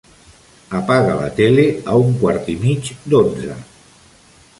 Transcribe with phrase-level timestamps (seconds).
[0.77, 3.59] Apaga la tele a un quart i mig d'onze.